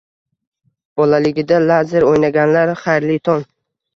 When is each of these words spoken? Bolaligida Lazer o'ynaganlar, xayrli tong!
Bolaligida 1.01 1.59
Lazer 1.67 2.07
o'ynaganlar, 2.09 2.73
xayrli 2.87 3.21
tong! 3.31 3.45